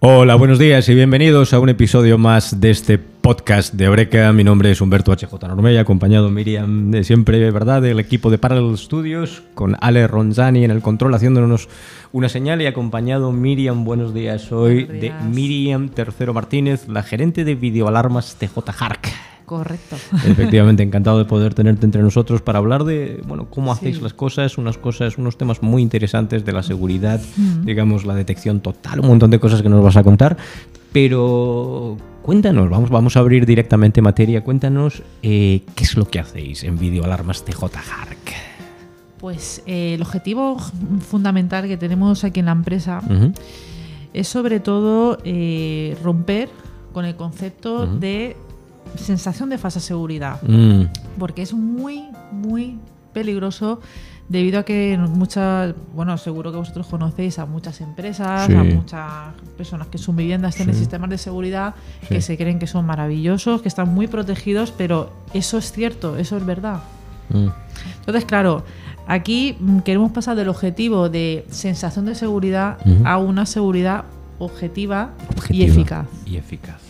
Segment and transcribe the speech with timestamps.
[0.00, 4.32] Hola, buenos días y bienvenidos a un episodio más de este podcast de Eureka.
[4.32, 7.82] Mi nombre es Humberto HJ Normella, acompañado Miriam de siempre, ¿verdad?
[7.82, 11.68] Del equipo de Parallel Studios, con Ale Ronzani en el control haciéndonos
[12.12, 15.12] una señal y acompañado Miriam, buenos días, hoy Buenos de.
[15.34, 19.27] Miriam Tercero Martínez, la gerente de videoalarmas TJ Hark.
[19.48, 19.96] Correcto.
[20.26, 23.78] Efectivamente, encantado de poder tenerte entre nosotros para hablar de, bueno, cómo Sí.
[23.78, 27.18] hacéis las cosas, unas cosas, unos temas muy interesantes de la seguridad,
[27.64, 30.36] digamos, la detección total, un montón de cosas que nos vas a contar.
[30.92, 34.44] Pero cuéntanos, vamos, vamos a abrir directamente materia.
[34.44, 38.18] Cuéntanos eh, qué es lo que hacéis en Videoalarmas TJ Hark.
[39.18, 40.58] Pues eh, el objetivo
[41.08, 43.00] fundamental que tenemos aquí en la empresa
[44.12, 46.48] es sobre todo eh, romper
[46.92, 48.36] con el concepto de
[48.96, 50.84] sensación de falsa seguridad, Mm,
[51.18, 52.78] porque es muy, muy
[53.12, 53.80] peligroso
[54.28, 58.54] debido a que muchas, bueno, seguro que vosotros conocéis a muchas empresas, Sí.
[58.54, 59.10] a muchas
[59.56, 60.80] personas que sus viviendas tienen Sí.
[60.80, 62.08] sistemas de seguridad Sí.
[62.08, 66.36] que se creen que son maravillosos, que están muy protegidos, pero eso es cierto, eso
[66.36, 66.80] es verdad.
[67.30, 67.46] mm.
[68.00, 68.64] Entonces, claro,
[69.06, 74.04] aquí queremos pasar del objetivo de sensación de seguridad a una seguridad
[74.38, 76.06] objetiva, Objetiva y eficaz.
[76.26, 76.80] Y eficaz.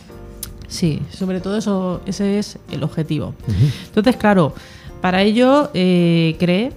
[0.69, 3.35] Sí, sobre todo eso, ese es el objetivo.
[3.87, 4.55] Entonces, claro,
[5.01, 6.73] para ello eh, creé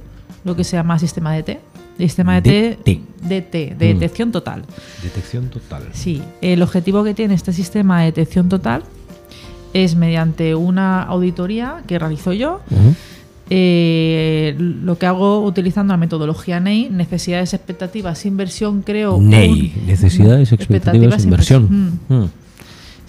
[0.46, 1.60] lo que se llama sistema DT.
[2.00, 2.80] Sistema DT,
[3.22, 3.76] DT.
[3.78, 4.00] De Mm.
[4.00, 4.64] detección total.
[5.04, 5.84] Detección total.
[5.94, 8.84] Sí, el objetivo que tiene este sistema de detección total
[9.74, 12.62] es mediante una auditoría que realizo yo,
[13.50, 19.20] eh, lo que hago utilizando la metodología NEI, necesidades, expectativas, inversión, creo.
[19.20, 22.00] NEI, un- necesidades, expectativas, inversión.
[22.10, 22.14] Mm.
[22.16, 22.30] Mm.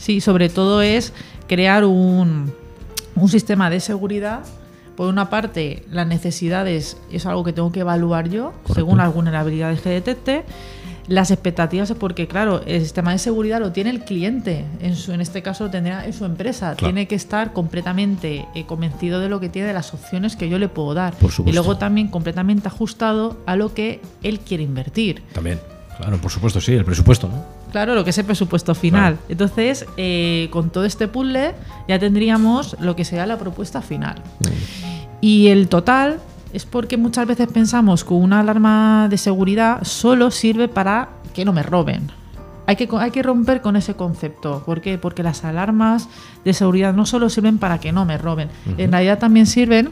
[0.03, 1.13] Sí, sobre todo es
[1.47, 2.53] crear un,
[3.15, 4.41] un sistema de seguridad.
[4.97, 8.75] Por una parte, las necesidades es algo que tengo que evaluar yo, Correcto.
[8.75, 10.43] según las vulnerabilidades que detecte.
[11.07, 15.13] Las expectativas es porque, claro, el sistema de seguridad lo tiene el cliente, en, su,
[15.13, 16.75] en este caso lo tendrá en su empresa.
[16.75, 16.93] Claro.
[16.93, 20.59] Tiene que estar completamente eh, convencido de lo que tiene, de las opciones que yo
[20.59, 21.15] le puedo dar.
[21.15, 21.31] Por.
[21.47, 25.23] Y luego también completamente ajustado a lo que él quiere invertir.
[25.33, 25.61] También.
[25.97, 27.62] Claro, por supuesto, sí, el presupuesto, ¿no?
[27.73, 29.15] Claro, lo que es el presupuesto final.
[29.15, 29.27] Claro.
[29.29, 31.55] Entonces, eh, con todo este puzzle
[31.89, 34.23] ya tendríamos lo que será la propuesta final.
[35.21, 36.21] Y el total
[36.53, 41.53] es porque muchas veces pensamos que una alarma de seguridad solo sirve para que no
[41.53, 42.11] me roben.
[42.67, 44.63] Hay que, hay que romper con ese concepto.
[44.65, 44.99] ¿Por qué?
[44.99, 46.09] Porque las alarmas
[46.45, 48.51] de seguridad no solo sirven para que no me roben.
[48.77, 49.91] En realidad también sirven,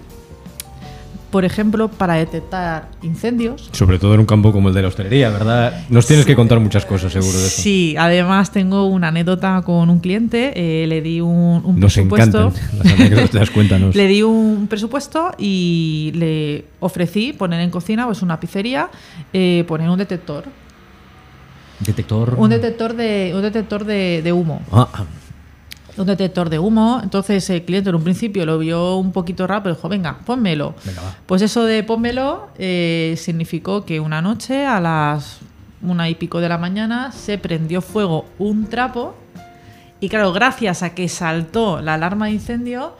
[1.30, 5.30] por ejemplo, para detectar incendios, Sobre todo en un campo como el de la hostelería,
[5.30, 5.84] ¿verdad?
[5.88, 7.62] Nos tienes que contar muchas cosas, seguro de eso.
[7.62, 12.48] Sí, además tengo una anécdota con un cliente, eh, le di un, un Nos presupuesto.
[12.48, 13.94] encantan las anécdotas, cuéntanos.
[13.94, 18.90] Le di un presupuesto y le ofrecí poner en cocina, pues una pizzería,
[19.32, 20.44] eh, poner un detector.
[21.80, 22.34] Detector.
[22.36, 24.62] Un detector de, un detector de, de humo.
[24.72, 25.04] Ah, ah.
[26.00, 27.00] Un detector de humo.
[27.02, 30.74] Entonces el cliente en un principio lo vio un poquito raro, pero dijo, venga, pónmelo.
[30.84, 31.02] Venga.
[31.26, 35.40] Pues eso de pónmelo eh, significó que una noche a las
[35.82, 39.14] una y pico de la mañana se prendió fuego un trapo
[40.00, 42.94] y claro, gracias a que saltó la alarma de incendio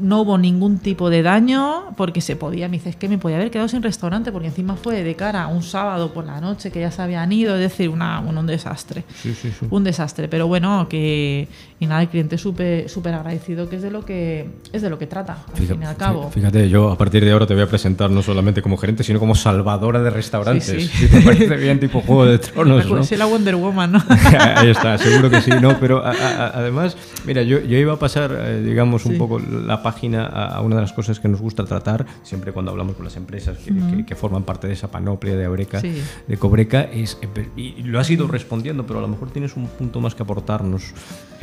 [0.00, 3.36] no hubo ningún tipo de daño porque se podía, me dice, es que me podía
[3.36, 6.70] haber quedado sin restaurante porque encima fue de cara a un sábado por la noche
[6.70, 9.04] que ya se habían ido, es decir, una, bueno, un desastre.
[9.22, 9.66] Sí, sí, sí.
[9.70, 11.48] Un desastre, pero bueno, que
[11.78, 14.98] y nada, el cliente súper súper agradecido que es de lo que es de lo
[14.98, 16.30] que trata, al Fíjate, fin y al cabo.
[16.30, 19.18] fíjate, yo a partir de ahora te voy a presentar no solamente como gerente, sino
[19.18, 20.90] como salvadora de restaurantes.
[20.96, 23.16] Si te parece bien, tipo Juego de Tronos, ¿no?
[23.16, 24.02] La Wonder Woman, ¿no?
[24.56, 26.96] Ahí está, seguro que sí, no, pero a- a- además,
[27.26, 30.82] mira, yo, yo iba a pasar, eh, digamos, un poco la página a, una de
[30.82, 34.14] las cosas que nos gusta tratar, siempre cuando hablamos con las empresas que, que- que
[34.16, 35.92] forman parte de esa panoplia de Eureka, Sí.
[36.26, 39.66] de Cobreca, es, eh, y lo has ido respondiendo, pero a lo mejor tienes un
[39.68, 40.82] punto más que aportarnos.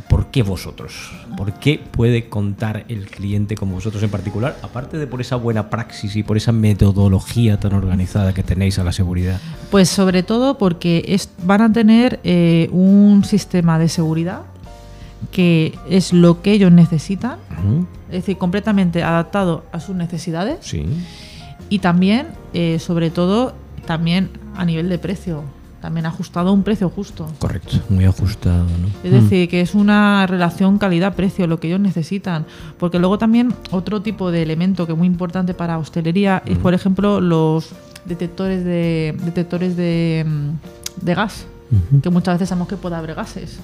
[0.09, 1.11] ¿Por qué vosotros?
[1.37, 4.57] ¿Por qué puede contar el cliente como vosotros en particular?
[4.61, 8.83] Aparte de por esa buena praxis y por esa metodología tan organizada que tenéis a
[8.83, 9.39] la seguridad.
[9.71, 14.41] Pues sobre todo porque es- van a tener eh, un sistema de seguridad
[15.31, 17.37] que es lo que ellos necesitan,
[18.09, 20.85] es decir, completamente adaptado a sus necesidades Sí.
[21.69, 23.53] y también, eh, sobre todo,
[23.85, 25.43] también a nivel de precio,
[25.81, 27.27] también ajustado a un precio justo.
[27.39, 28.87] Correcto, muy ajustado, ¿no?
[29.03, 32.45] Es decir, que es una relación calidad-precio, lo que ellos necesitan.
[32.79, 36.73] Porque luego también otro tipo de elemento que es muy importante para hostelería es, por
[36.73, 37.71] ejemplo, los
[38.05, 41.47] detectores de detectores de, mm, de gas,
[42.01, 43.59] que muchas veces sabemos que puede haber gases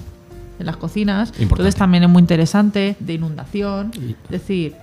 [0.60, 1.28] en las cocinas.
[1.30, 1.52] Importante.
[1.54, 3.90] Entonces también es muy interesante, de inundación.
[4.24, 4.74] Es decir,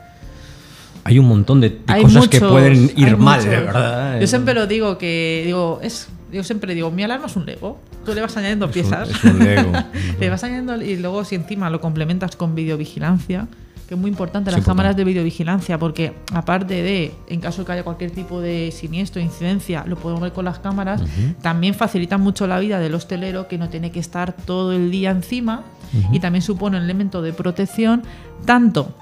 [1.05, 3.45] Hay un montón de, cosas que pueden ir mal, muchos.
[3.45, 4.19] de verdad.
[4.19, 7.79] Yo siempre lo digo que digo es Yo siempre digo, mi alarma es un Lego.
[8.05, 9.09] Tú le vas añadiendo Es un- piezas.
[9.09, 9.71] es un Lego.
[10.19, 13.47] le vas añadiendo y luego si encima lo complementas con videovigilancia,
[13.87, 17.71] que es muy importante las cámaras de videovigilancia, porque aparte de, en caso de que
[17.71, 21.01] haya cualquier tipo de siniestro, incidencia, lo podemos ver con las cámaras,
[21.41, 25.11] también facilitan mucho la vida del hostelero que no tiene que estar todo el día
[25.11, 25.63] encima
[26.11, 28.03] y también supone un elemento de protección
[28.45, 28.93] tanto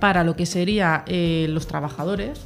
[0.00, 2.40] para lo que sería eh, los trabajadores,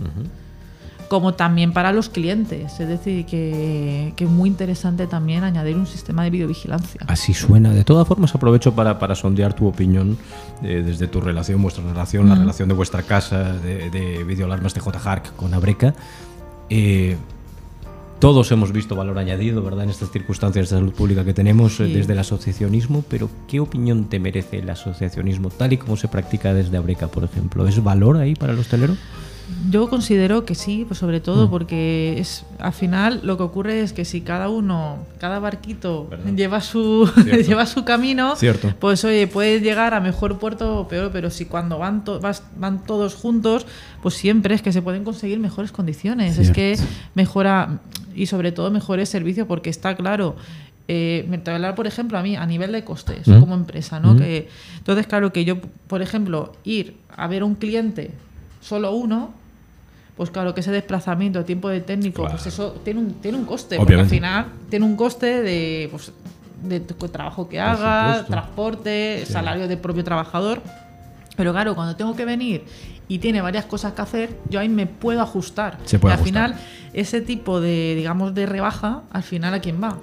[1.10, 2.78] como también para los clientes.
[2.78, 7.00] Es decir, que, que es muy interesante también añadir un sistema de videovigilancia.
[7.08, 7.72] Así suena.
[7.74, 10.16] De todas formas, aprovecho para, para sondear tu opinión
[10.62, 14.80] eh, desde tu relación, vuestra relación, la relación de vuestra casa de, de videoalarmas de
[14.80, 15.94] J-Hark con Abreca.
[16.68, 17.16] Eh,
[18.20, 21.86] todos hemos visto valor añadido, ¿verdad?, en estas circunstancias de salud pública que tenemos eh,
[21.86, 21.92] Sí.
[21.92, 26.54] desde el asociacionismo, pero ¿qué opinión te merece el asociacionismo tal y como se practica
[26.54, 27.66] desde Abreca, por ejemplo?
[27.66, 28.94] ¿Es valor ahí para el hostelero?
[29.70, 31.50] Yo considero que sí, pues sobre todo Mm.
[31.50, 36.60] porque es al final lo que ocurre es que si cada uno, cada barquito lleva
[36.60, 37.08] su
[37.46, 38.72] lleva su camino, Cierto.
[38.80, 42.42] pues oye, puedes llegar a mejor puerto o peor, pero si cuando van to- vas-
[42.56, 43.66] van todos juntos,
[44.02, 46.76] pues siempre es que se pueden conseguir mejores condiciones, es que
[47.14, 47.80] mejora
[48.14, 50.36] y sobre todo mejores servicios porque está claro
[50.92, 53.38] eh, hablar, por ejemplo, a mí a nivel de costes Mm.
[53.40, 54.14] como empresa, ¿no?
[54.14, 54.18] Mm.
[54.18, 54.48] Que,
[54.78, 58.10] entonces, claro, que yo, por ejemplo, ir a ver un cliente,
[58.60, 59.32] solo uno,
[60.20, 62.36] pues claro que ese desplazamiento, tiempo de técnico, Claro.
[62.36, 66.12] pues eso tiene un, tiene un coste, porque al final tiene un coste de, pues,
[66.62, 69.32] de trabajo que haga, transporte, Sí.
[69.32, 70.60] salario del propio trabajador.
[71.38, 72.64] Pero claro, cuando tengo que venir
[73.08, 75.78] y tiene varias cosas que hacer, yo ahí me puedo ajustar.
[75.86, 76.48] Se puede y al ajustar.
[76.50, 79.96] final, ese tipo de, digamos, de rebaja, al final, ¿a quién va?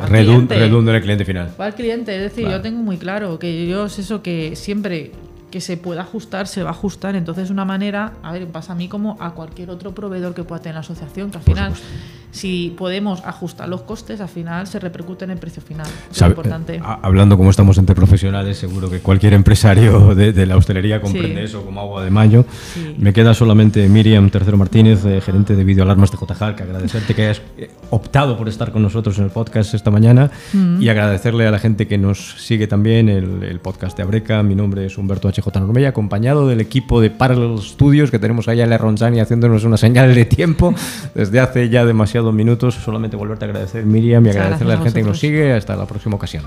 [0.00, 0.54] Al Redun- cliente.
[0.58, 1.52] redunda en el cliente final.
[1.60, 2.56] Va al cliente, es decir, Claro.
[2.58, 5.12] yo tengo muy claro que yo es eso que siempre
[5.50, 7.16] que se pueda ajustar, se va a ajustar.
[7.16, 10.62] Entonces, una manera, a ver, pasa a mí como a cualquier otro proveedor que pueda
[10.62, 11.98] tener la asociación, que al Por final, supuesto.
[12.30, 15.86] Si podemos ajustar los costes, al final se repercute en el precio final.
[16.10, 16.76] Sabe- importante.
[16.76, 21.00] eh, ha- hablando como estamos entre profesionales, seguro que cualquier empresario de, de la hostelería
[21.00, 21.44] comprende Sí.
[21.46, 22.44] eso como agua de mayo.
[22.74, 22.94] Sí.
[22.98, 27.22] Me queda solamente Miriam Tercero Martínez, eh, gerente de videoalarmas de JHAL, que agradecerte que
[27.22, 30.80] hayas eh, optado por estar con nosotros en el podcast esta mañana Mm.
[30.82, 34.42] y agradecerle a la gente que nos sigue también el, el podcast de Abreca.
[34.42, 38.64] Mi nombre es Humberto HJ Normella, acompañado del equipo de Parallel Studios que tenemos allá
[38.64, 40.74] en la Ronzani haciéndonos una señal de tiempo
[41.14, 41.84] desde hace ya
[42.20, 42.74] demasiados minutos.
[42.74, 45.52] Solamente volverte a agradecer, Miriam, y agradecerle a la gente que nos sigue.
[45.52, 46.44] Hasta la próxima ocasión.